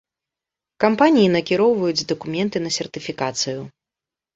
[0.85, 3.61] Кампаніі накіроўваюць дакументы на сертыфікацыю.